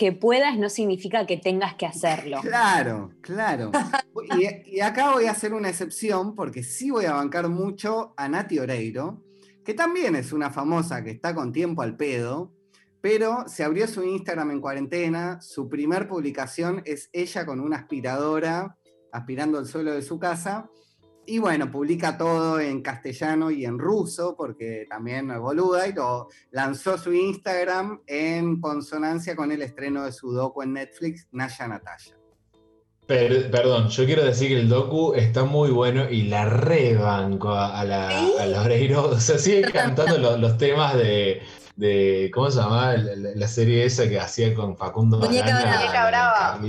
que 0.00 0.12
puedas 0.12 0.56
no 0.56 0.70
significa 0.70 1.26
que 1.26 1.36
tengas 1.36 1.74
que 1.74 1.84
hacerlo. 1.84 2.40
Claro, 2.50 3.12
claro. 3.20 3.70
y, 4.64 4.80
acá 4.80 5.12
voy 5.12 5.26
a 5.26 5.32
hacer 5.32 5.52
una 5.52 5.68
excepción 5.68 6.34
porque 6.34 6.62
sí 6.62 6.90
voy 6.90 7.04
a 7.04 7.12
bancar 7.12 7.50
mucho 7.50 8.14
a 8.16 8.26
Nati 8.26 8.58
Oreiro, 8.58 9.22
que 9.62 9.74
también 9.74 10.16
es 10.16 10.32
una 10.32 10.48
famosa 10.48 11.04
que 11.04 11.10
está 11.10 11.34
con 11.34 11.52
tiempo 11.52 11.82
al 11.82 11.98
pedo, 11.98 12.50
pero 13.00 13.44
se 13.46 13.64
abrió 13.64 13.86
su 13.86 14.02
Instagram 14.02 14.50
en 14.50 14.60
cuarentena, 14.60 15.40
su 15.40 15.68
primer 15.68 16.08
publicación 16.08 16.82
es 16.84 17.08
ella 17.12 17.46
con 17.46 17.60
una 17.60 17.76
aspiradora 17.76 18.76
aspirando 19.12 19.58
el 19.58 19.66
suelo 19.66 19.92
de 19.92 20.02
su 20.02 20.18
casa 20.18 20.70
y 21.26 21.38
bueno, 21.38 21.70
publica 21.70 22.18
todo 22.18 22.58
en 22.58 22.82
castellano 22.82 23.52
y 23.52 23.64
en 23.64 23.78
ruso, 23.78 24.34
porque 24.36 24.86
también 24.88 25.28
no 25.28 25.34
es 25.34 25.40
boluda, 25.40 25.86
y 25.86 25.92
lo 25.92 26.28
lanzó 26.50 26.98
su 26.98 27.12
Instagram 27.12 28.02
en 28.06 28.60
consonancia 28.60 29.36
con 29.36 29.52
el 29.52 29.62
estreno 29.62 30.04
de 30.04 30.10
su 30.10 30.32
docu 30.32 30.62
en 30.62 30.72
Netflix, 30.72 31.28
Naya 31.30 31.68
Natasha. 31.68 32.16
perdón, 33.06 33.90
yo 33.90 34.06
quiero 34.06 34.24
decir 34.24 34.48
que 34.48 34.58
el 34.58 34.68
docu 34.68 35.14
está 35.14 35.44
muy 35.44 35.70
bueno 35.70 36.10
y 36.10 36.22
la 36.22 36.46
rebanco 36.46 37.52
a, 37.52 37.84
la, 37.84 38.08
a 38.08 38.62
Oreiro. 38.62 39.10
O 39.10 39.20
sea, 39.20 39.38
sigue 39.38 39.70
cantando 39.70 40.36
los, 40.36 40.58
temas 40.58 40.96
de, 40.96 41.42
¿Cómo 42.32 42.50
se 42.50 42.60
llama? 42.60 42.94
La, 42.96 43.48
serie 43.48 43.84
esa 43.84 44.08
que 44.08 44.20
hacía 44.20 44.54
con 44.54 44.76
Facundo 44.76 45.18
Muñeca 45.18 46.08
Brava. 46.08 46.60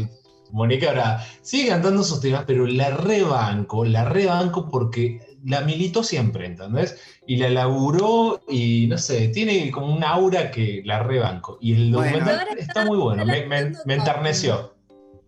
Mónica 0.52 0.90
ahora 0.90 1.26
sigue 1.42 1.70
cantando 1.70 2.04
sus 2.04 2.20
temas, 2.20 2.44
pero 2.46 2.66
la 2.68 2.92
rebanco, 2.92 3.86
la 3.86 4.06
rebanco 4.06 4.70
porque 4.70 5.38
la 5.46 5.62
militó 5.62 6.04
siempre, 6.04 6.46
¿entendés? 6.46 7.00
Y 7.26 7.38
la 7.38 7.50
laburó 7.50 8.42
y 8.48 8.88
no 8.88 8.98
sé, 8.98 9.30
tiene 9.30 9.72
como 9.72 9.94
un 9.96 10.04
aura 10.04 10.52
que 10.52 10.82
la 10.86 11.04
rebanco. 11.04 11.58
Y 11.62 11.74
el 11.74 11.92
documental 11.92 12.48
está 12.58 12.86
muy 12.86 12.98
bueno, 12.98 13.26
me, 13.26 13.94
enterneció. 13.96 14.76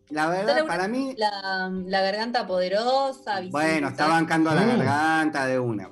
La 0.09 0.29
verdad, 0.29 0.67
para 0.67 0.87
mí. 0.87 1.15
La, 1.17 2.01
garganta 2.01 2.45
poderosa. 2.45 3.41
Bueno, 3.49 3.89
está 3.89 4.07
bancando 4.07 4.51
a 4.51 4.55
la 4.55 4.61
mm. 4.61 4.67
garganta 4.67 5.45
de 5.47 5.59
una. 5.59 5.87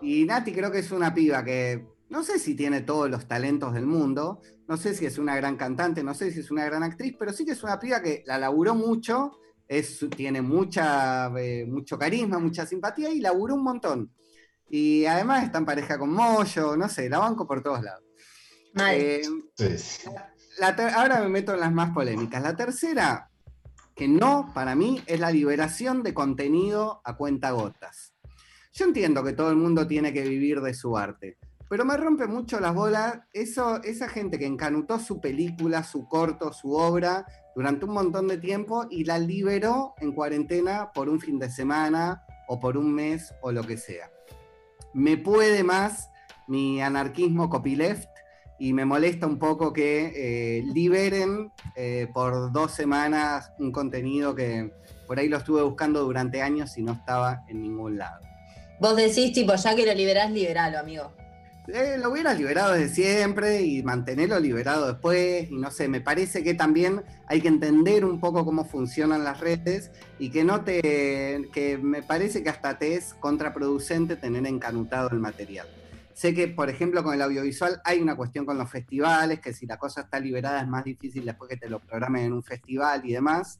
Y 0.00 0.24
Nati 0.24 0.52
creo 0.52 0.70
que 0.70 0.80
es 0.80 0.92
una 0.92 1.14
piba 1.14 1.42
que 1.42 1.93
no 2.14 2.22
sé 2.22 2.38
si 2.38 2.54
tiene 2.54 2.82
todos 2.82 3.10
los 3.10 3.26
talentos 3.26 3.74
del 3.74 3.86
mundo, 3.86 4.40
no 4.68 4.76
sé 4.76 4.94
si 4.94 5.04
es 5.04 5.18
una 5.18 5.34
gran 5.34 5.56
cantante, 5.56 6.04
no 6.04 6.14
sé 6.14 6.30
si 6.30 6.38
es 6.38 6.50
una 6.52 6.64
gran 6.64 6.84
actriz, 6.84 7.16
pero 7.18 7.32
sí 7.32 7.44
que 7.44 7.50
es 7.50 7.62
una 7.64 7.80
piba 7.80 8.00
que 8.00 8.22
la 8.24 8.38
laburó 8.38 8.76
mucho, 8.76 9.32
es, 9.66 10.06
tiene 10.16 10.40
mucha, 10.40 11.26
eh, 11.36 11.66
mucho 11.66 11.98
carisma, 11.98 12.38
mucha 12.38 12.66
simpatía 12.66 13.10
y 13.10 13.18
laburó 13.18 13.56
un 13.56 13.64
montón. 13.64 14.12
Y 14.68 15.04
además 15.06 15.42
está 15.42 15.58
en 15.58 15.64
pareja 15.64 15.98
con 15.98 16.10
Moyo, 16.10 16.76
no 16.76 16.88
sé, 16.88 17.08
la 17.08 17.18
banco 17.18 17.48
por 17.48 17.64
todos 17.64 17.82
lados. 17.82 18.04
Eh, 18.92 19.22
ahora 20.94 21.20
me 21.20 21.28
meto 21.28 21.54
en 21.54 21.60
las 21.60 21.72
más 21.72 21.90
polémicas. 21.90 22.40
La 22.40 22.54
tercera, 22.54 23.28
que 23.96 24.06
no, 24.06 24.52
para 24.54 24.76
mí, 24.76 25.02
es 25.06 25.18
la 25.18 25.32
liberación 25.32 26.04
de 26.04 26.14
contenido 26.14 27.00
a 27.02 27.16
cuenta 27.16 27.50
gotas. 27.50 28.14
Yo 28.72 28.84
entiendo 28.84 29.24
que 29.24 29.32
todo 29.32 29.50
el 29.50 29.56
mundo 29.56 29.84
tiene 29.88 30.12
que 30.12 30.22
vivir 30.22 30.60
de 30.60 30.74
su 30.74 30.96
arte, 30.96 31.38
pero 31.74 31.84
me 31.84 31.96
rompe 31.96 32.28
mucho 32.28 32.60
las 32.60 32.72
bolas 32.72 33.18
eso, 33.32 33.82
esa 33.82 34.08
gente 34.08 34.38
que 34.38 34.46
encanutó 34.46 35.00
su 35.00 35.20
película, 35.20 35.82
su 35.82 36.06
corto, 36.06 36.52
su 36.52 36.72
obra 36.72 37.26
durante 37.56 37.84
un 37.84 37.94
montón 37.94 38.28
de 38.28 38.38
tiempo 38.38 38.86
y 38.88 39.02
la 39.02 39.18
liberó 39.18 39.94
en 39.98 40.12
cuarentena 40.12 40.92
por 40.94 41.08
un 41.08 41.18
fin 41.18 41.40
de 41.40 41.50
semana 41.50 42.22
o 42.46 42.60
por 42.60 42.76
un 42.76 42.94
mes 42.94 43.34
o 43.40 43.50
lo 43.50 43.64
que 43.64 43.76
sea. 43.76 44.08
Me 44.92 45.16
puede 45.16 45.64
más 45.64 46.10
mi 46.46 46.80
anarquismo 46.80 47.50
copyleft 47.50 48.08
y 48.60 48.72
me 48.72 48.84
molesta 48.84 49.26
un 49.26 49.40
poco 49.40 49.72
que 49.72 50.12
eh, 50.14 50.62
liberen 50.72 51.50
eh, 51.74 52.06
por 52.14 52.52
dos 52.52 52.70
semanas 52.70 53.50
un 53.58 53.72
contenido 53.72 54.32
que 54.32 54.70
por 55.08 55.18
ahí 55.18 55.28
lo 55.28 55.38
estuve 55.38 55.62
buscando 55.62 56.04
durante 56.04 56.40
años 56.40 56.78
y 56.78 56.84
no 56.84 56.92
estaba 56.92 57.42
en 57.48 57.62
ningún 57.62 57.98
lado. 57.98 58.20
Vos 58.78 58.94
decís, 58.94 59.32
tipo, 59.32 59.56
ya 59.56 59.74
que 59.74 59.84
lo 59.84 59.92
liberás, 59.92 60.30
liberalo, 60.30 60.78
amigo. 60.78 61.23
Eh, 61.68 61.96
lo 61.98 62.10
hubieras 62.10 62.38
liberado 62.38 62.74
desde 62.74 62.94
siempre 62.94 63.62
y 63.62 63.82
mantenerlo 63.82 64.38
liberado 64.38 64.86
después. 64.86 65.50
Y 65.50 65.56
no 65.56 65.70
sé, 65.70 65.88
me 65.88 66.00
parece 66.00 66.44
que 66.44 66.54
también 66.54 67.02
hay 67.26 67.40
que 67.40 67.48
entender 67.48 68.04
un 68.04 68.20
poco 68.20 68.44
cómo 68.44 68.64
funcionan 68.66 69.24
las 69.24 69.40
redes 69.40 69.90
y 70.18 70.30
que 70.30 70.44
no 70.44 70.62
te. 70.62 71.48
que 71.52 71.78
me 71.78 72.02
parece 72.02 72.42
que 72.42 72.50
hasta 72.50 72.78
te 72.78 72.94
es 72.94 73.14
contraproducente 73.14 74.16
tener 74.16 74.46
encanutado 74.46 75.08
el 75.10 75.20
material. 75.20 75.66
Sé 76.12 76.34
que, 76.34 76.48
por 76.48 76.70
ejemplo, 76.70 77.02
con 77.02 77.14
el 77.14 77.22
audiovisual 77.22 77.80
hay 77.84 78.00
una 78.00 78.14
cuestión 78.14 78.44
con 78.44 78.58
los 78.58 78.70
festivales, 78.70 79.40
que 79.40 79.52
si 79.52 79.66
la 79.66 79.78
cosa 79.78 80.02
está 80.02 80.20
liberada 80.20 80.60
es 80.60 80.68
más 80.68 80.84
difícil 80.84 81.24
después 81.24 81.48
que 81.48 81.56
te 81.56 81.68
lo 81.68 81.80
programen 81.80 82.26
en 82.26 82.32
un 82.34 82.42
festival 82.42 83.02
y 83.04 83.12
demás. 83.12 83.58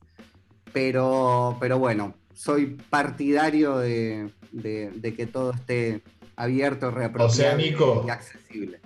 Pero, 0.73 1.57
pero 1.59 1.79
bueno, 1.79 2.15
soy 2.33 2.67
partidario 2.91 3.79
de 3.79 4.31
que 4.53 5.29
todo 5.33 5.53
esté 5.53 6.03
abierto, 6.37 6.91
reapropiado 6.91 7.61
y 7.61 8.11
accesible. 8.11 8.81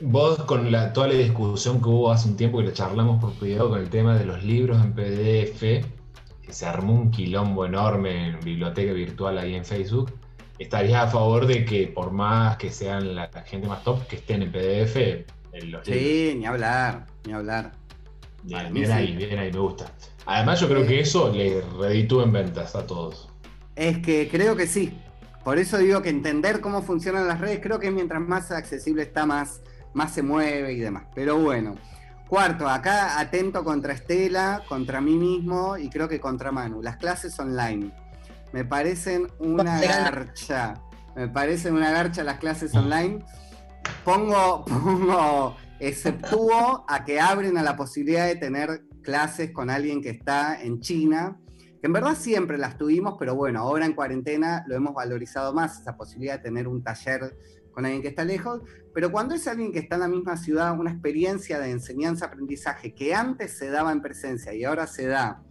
Vos 0.00 0.44
con 0.44 0.72
la, 0.72 0.92
toda 0.92 1.08
la 1.08 1.14
discusión 1.14 1.80
que 1.82 1.88
hubo 1.88 2.10
hace 2.10 2.28
un 2.28 2.36
tiempo 2.36 2.58
que 2.58 2.64
le 2.64 2.72
charlamos 2.72 3.20
por 3.20 3.34
privado 3.34 3.70
con 3.70 3.80
el 3.80 3.90
tema 3.90 4.16
de 4.16 4.24
los 4.24 4.42
libros 4.42 4.82
en 4.82 4.94
PDF, 4.94 5.60
que 5.60 6.52
se 6.52 6.66
armó 6.66 6.94
un 6.94 7.10
quilombo 7.10 7.66
enorme 7.66 8.28
en 8.28 8.40
biblioteca 8.40 8.92
virtual 8.92 9.36
ahí 9.36 9.54
en 9.54 9.64
Facebook, 9.64 10.10
estarías 10.58 11.04
a 11.04 11.08
favor 11.08 11.46
de 11.46 11.64
que 11.66 11.86
por 11.88 12.12
más 12.12 12.56
que 12.56 12.70
sean 12.70 13.14
la, 13.14 13.28
gente 13.44 13.68
más 13.68 13.84
top, 13.84 14.06
que 14.06 14.16
estén 14.16 14.42
en 14.42 14.52
PDF 14.52 14.96
en 15.52 15.70
los 15.70 15.84
Sí, 15.84 16.34
ni 16.38 16.46
hablar, 16.46 17.06
ni 17.26 17.34
hablar. 17.34 17.72
Bien, 18.42 18.90
ahí, 18.90 19.14
bien 19.16 19.38
ahí, 19.38 19.52
me 19.52 19.58
gusta. 19.58 19.92
Además 20.24 20.60
yo 20.60 20.68
creo 20.68 20.86
que 20.86 21.00
eso 21.00 21.30
le 21.30 21.62
reditúa 21.78 22.24
en 22.24 22.32
ventas 22.32 22.74
a 22.74 22.86
todos. 22.86 23.28
Es 23.76 23.98
que 23.98 24.28
creo 24.30 24.56
que 24.56 24.66
sí, 24.66 24.98
por 25.50 25.58
eso 25.58 25.78
digo 25.78 26.00
que 26.00 26.10
entender 26.10 26.60
cómo 26.60 26.80
funcionan 26.80 27.26
las 27.26 27.40
redes, 27.40 27.58
creo 27.60 27.80
que 27.80 27.90
mientras 27.90 28.20
más 28.22 28.52
accesible 28.52 29.02
está, 29.02 29.26
más, 29.26 29.62
más 29.94 30.12
se 30.14 30.22
mueve 30.22 30.74
y 30.74 30.78
demás. 30.78 31.06
Pero 31.12 31.40
bueno. 31.40 31.74
Cuarto, 32.28 32.68
acá 32.68 33.18
atento 33.18 33.64
contra 33.64 33.92
Estela, 33.92 34.62
contra 34.68 35.00
mí 35.00 35.16
mismo 35.16 35.76
y 35.76 35.90
creo 35.90 36.08
que 36.08 36.20
contra 36.20 36.52
Manu. 36.52 36.80
Las 36.82 36.98
clases 36.98 37.36
online. 37.40 37.90
Me 38.52 38.64
parecen 38.64 39.26
una 39.40 39.80
garcha. 39.80 40.74
Me 41.16 41.26
parecen 41.26 41.74
una 41.74 41.90
garcha 41.90 42.22
las 42.22 42.38
clases 42.38 42.72
online. 42.76 43.24
Pongo, 44.04 44.64
pongo, 44.66 45.56
exceptúo 45.80 46.84
a 46.86 47.04
que 47.04 47.18
abren 47.18 47.58
a 47.58 47.64
la 47.64 47.74
posibilidad 47.74 48.28
de 48.28 48.36
tener 48.36 48.84
clases 49.02 49.50
con 49.50 49.68
alguien 49.68 50.00
que 50.00 50.10
está 50.10 50.62
en 50.62 50.78
China, 50.78 51.40
que 51.80 51.86
en 51.86 51.92
verdad 51.92 52.14
siempre 52.14 52.58
las 52.58 52.76
tuvimos, 52.76 53.16
pero 53.18 53.34
bueno, 53.34 53.60
ahora 53.60 53.86
en 53.86 53.94
cuarentena 53.94 54.64
lo 54.68 54.76
hemos 54.76 54.94
valorizado 54.94 55.52
más, 55.54 55.80
esa 55.80 55.96
posibilidad 55.96 56.36
de 56.36 56.42
tener 56.42 56.68
un 56.68 56.82
taller 56.82 57.36
con 57.72 57.84
alguien 57.84 58.02
que 58.02 58.08
está 58.08 58.24
lejos, 58.24 58.62
pero 58.92 59.12
cuando 59.12 59.34
es 59.34 59.46
alguien 59.46 59.72
que 59.72 59.78
está 59.78 59.94
en 59.94 60.00
la 60.02 60.08
misma 60.08 60.36
ciudad, 60.36 60.78
una 60.78 60.90
experiencia 60.90 61.58
de 61.58 61.70
enseñanza-aprendizaje 61.70 62.94
que 62.94 63.14
antes 63.14 63.56
se 63.56 63.70
daba 63.70 63.92
en 63.92 64.02
presencia 64.02 64.52
y 64.52 64.64
ahora 64.64 64.86
se 64.86 65.06
da 65.06 65.42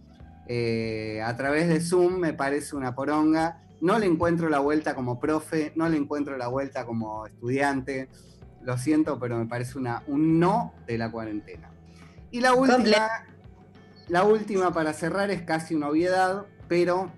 eh, 0.52 1.22
a 1.24 1.36
través 1.36 1.68
de 1.68 1.80
Zoom, 1.80 2.18
me 2.18 2.32
parece 2.32 2.74
una 2.74 2.94
poronga. 2.94 3.62
No 3.80 4.00
le 4.00 4.06
encuentro 4.06 4.48
la 4.48 4.58
vuelta 4.58 4.96
como 4.96 5.20
profe, 5.20 5.72
no 5.76 5.88
le 5.88 5.96
encuentro 5.96 6.36
la 6.36 6.48
vuelta 6.48 6.84
como 6.84 7.24
estudiante. 7.26 8.08
Lo 8.62 8.76
siento, 8.76 9.18
pero 9.20 9.38
me 9.38 9.46
parece 9.46 9.78
una, 9.78 10.02
un 10.08 10.40
no 10.40 10.74
de 10.88 10.98
la 10.98 11.10
cuarentena. 11.10 11.70
Y 12.32 12.40
la 12.40 12.52
última, 12.54 13.08
la 14.10 14.24
última 14.24 14.72
para 14.72 14.92
cerrar 14.92 15.30
es 15.30 15.42
casi 15.42 15.74
una 15.74 15.88
obviedad, 15.88 16.44
pero 16.68 17.12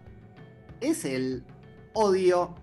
es 0.82 1.06
el 1.06 1.42
odio 1.94 2.54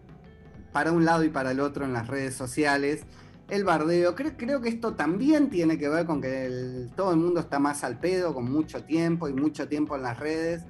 para 0.72 0.92
un 0.92 1.04
lado 1.04 1.24
y 1.24 1.30
para 1.30 1.52
el 1.52 1.60
otro 1.60 1.84
en 1.84 1.94
las 1.94 2.08
redes 2.08 2.36
sociales. 2.36 3.02
El 3.50 3.64
bardeo, 3.64 4.14
creo, 4.14 4.62
que 4.62 4.70
esto 4.70 4.94
también 4.94 5.50
tiene 5.50 5.80
que 5.80 5.90
ver 5.90 6.06
con 6.06 6.22
que 6.22 6.88
todo 6.96 7.12
el 7.12 7.18
mundo 7.18 7.40
está 7.40 7.58
más 7.58 7.84
al 7.84 8.00
pedo, 8.00 8.36
con 8.36 8.52
mucho 8.52 8.84
tiempo 8.84 9.28
y 9.28 9.34
mucho 9.34 9.68
tiempo 9.68 9.96
en 9.96 10.04
las 10.04 10.20
redes, 10.20 10.62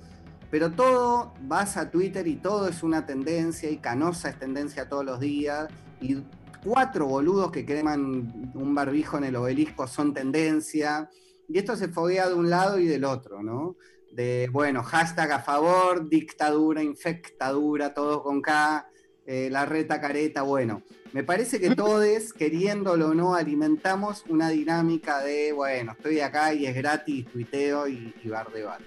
pero 0.50 0.72
todo 0.72 1.34
vas 1.42 1.76
a 1.76 1.92
Twitter 1.92 2.26
y 2.28 2.38
todo 2.38 2.70
es 2.70 2.82
una 2.82 3.06
tendencia 3.06 3.70
y 3.70 3.78
Canosa 3.78 4.30
es 4.30 4.40
tendencia 4.40 4.88
todos 4.88 5.04
los 5.04 5.20
días 5.20 5.68
y 6.00 6.24
cuatro 6.64 7.08
boludos 7.08 7.52
que 7.52 7.66
creman 7.66 8.52
un 8.54 8.74
barbijo 8.74 9.18
en 9.18 9.26
el 9.26 9.36
obelisco 9.36 9.86
son 9.86 10.14
tendencia 10.14 11.10
y 11.50 11.58
esto 11.58 11.76
se 11.76 11.90
foguea 11.90 12.30
de 12.30 12.36
un 12.36 12.50
lado 12.50 12.78
y 12.78 12.86
del 12.86 13.04
otro, 13.04 13.42
¿no? 13.42 13.76
De, 14.12 14.48
bueno, 14.52 14.84
hashtag 14.84 15.32
a 15.32 15.40
favor, 15.40 16.08
dictadura, 16.08 16.84
infectadura, 16.84 17.94
todo 17.94 18.24
con 18.24 18.42
K, 18.42 18.88
eh, 19.26 19.50
la 19.52 19.66
reta 19.66 20.00
careta, 20.00 20.44
bueno, 20.44 20.84
me 21.12 21.24
parece 21.24 21.60
que 21.60 21.76
todos, 21.76 22.34
queriéndolo 22.34 23.10
o 23.10 23.14
no, 23.16 23.34
alimentamos 23.34 24.24
una 24.30 24.50
dinámica 24.50 25.22
de, 25.22 25.54
bueno, 25.54 25.94
estoy 25.94 26.20
acá 26.20 26.54
y 26.54 26.68
es 26.68 26.76
gratis, 26.76 27.26
tuiteo 27.28 27.88
y, 27.88 28.14
y 28.24 28.30
bardebato. 28.30 28.86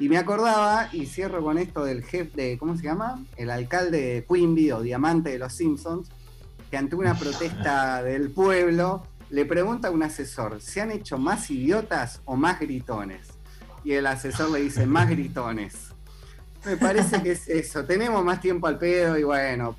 Y 0.00 0.08
me 0.08 0.18
acordaba, 0.18 0.88
y 0.92 1.06
cierro 1.06 1.42
con 1.42 1.58
esto 1.58 1.84
del 1.84 2.02
jefe 2.02 2.30
de, 2.34 2.58
¿cómo 2.58 2.76
se 2.76 2.82
llama? 2.82 3.24
El 3.36 3.50
alcalde 3.50 4.00
de 4.00 4.26
Quimby 4.26 4.72
o 4.72 4.82
Diamante 4.82 5.30
de 5.30 5.38
los 5.38 5.52
Simpsons, 5.52 6.10
que 6.68 6.76
ante 6.76 6.96
una 6.96 7.16
protesta 7.16 8.02
del 8.02 8.32
pueblo 8.32 9.06
le 9.34 9.44
pregunta 9.44 9.88
a 9.88 9.90
un 9.90 10.04
asesor, 10.04 10.60
¿se 10.60 10.80
han 10.80 10.92
hecho 10.92 11.18
más 11.18 11.50
idiotas 11.50 12.22
o 12.24 12.36
más 12.36 12.60
gritones? 12.60 13.30
Y 13.82 13.94
el 13.94 14.06
asesor 14.06 14.50
le 14.50 14.60
dice, 14.60 14.86
más 14.86 15.10
gritones. 15.10 15.92
Me 16.64 16.76
parece 16.76 17.20
que 17.20 17.32
es 17.32 17.48
eso. 17.48 17.84
Tenemos 17.84 18.24
más 18.24 18.40
tiempo 18.40 18.68
al 18.68 18.78
pedo 18.78 19.18
y 19.18 19.24
bueno, 19.24 19.76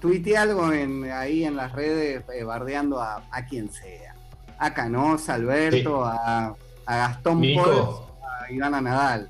tuite 0.00 0.36
algo 0.36 0.72
en, 0.72 1.10
ahí 1.10 1.44
en 1.44 1.56
las 1.56 1.72
redes 1.72 2.22
eh, 2.32 2.44
bardeando 2.44 3.00
a, 3.02 3.24
quien 3.48 3.68
sea. 3.68 4.14
A 4.58 4.72
Canosa, 4.72 5.34
Alberto, 5.34 6.04
a, 6.04 6.54
Gastón 6.86 7.40
Nico, 7.40 8.16
a 8.22 8.52
Ivana 8.52 8.80
Nadal. 8.80 9.28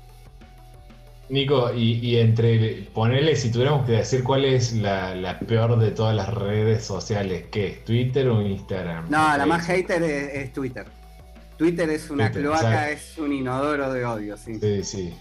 Nico, 1.29 1.73
y, 1.73 2.17
entre 2.17 2.87
ponerle, 2.93 3.35
si 3.35 3.51
tuviéramos 3.51 3.85
que 3.85 3.93
decir 3.93 4.23
cuál 4.23 4.45
es 4.45 4.73
la, 4.73 5.39
peor 5.47 5.79
de 5.79 5.91
todas 5.91 6.15
las 6.15 6.31
redes 6.31 6.83
sociales, 6.83 7.45
¿qué 7.51 7.67
es? 7.67 7.85
¿Twitter 7.85 8.27
o 8.27 8.41
Instagram? 8.41 9.09
No, 9.09 9.35
la 9.35 9.45
más 9.45 9.65
hater 9.65 10.03
es, 10.03 10.53
Twitter. 10.53 10.85
Twitter 11.57 11.89
es 11.89 12.09
una 12.09 12.31
cloaca, 12.31 12.91
es 12.91 13.17
un 13.17 13.33
inodoro 13.33 13.91
de 13.91 14.05
odio, 14.05 14.37
sí. 14.37 14.59
Sí, 14.59 14.83
sí. 14.83 15.13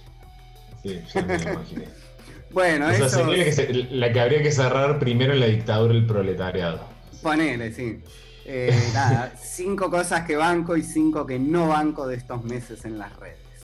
Sí, 0.83 1.01
ya 1.15 1.23
me 1.23 1.37
imaginé. 1.37 1.85
bueno, 2.51 2.91
eso... 2.91 3.27
la 3.91 4.13
que 4.13 4.21
habría 4.21 4.43
que 4.43 4.53
cerrar 4.53 4.99
primero 4.99 5.33
en 5.33 5.41
la 5.41 5.47
dictadura 5.47 5.95
del 5.95 6.07
proletariado. 6.07 6.81
Ponele, 7.23 7.73
sí. 7.73 8.01
Eh, 8.47 8.79
nada, 8.93 9.33
cinco 9.43 9.91
cosas 9.91 10.27
que 10.27 10.37
banco 10.37 10.77
y 10.77 10.83
cinco 10.83 11.25
que 11.25 11.39
no 11.39 11.69
banco 11.69 12.07
de 12.07 12.17
estos 12.17 12.45
meses 12.45 12.85
en 12.85 12.99
las 12.99 13.17
redes. 13.17 13.44